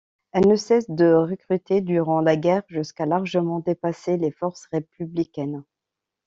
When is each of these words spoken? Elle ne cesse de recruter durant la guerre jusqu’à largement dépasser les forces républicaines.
Elle 0.31 0.47
ne 0.47 0.55
cesse 0.55 0.89
de 0.89 1.13
recruter 1.13 1.79
durant 1.79 2.21
la 2.21 2.35
guerre 2.35 2.63
jusqu’à 2.69 3.05
largement 3.05 3.59
dépasser 3.59 4.17
les 4.17 4.31
forces 4.31 4.65
républicaines. 4.71 5.63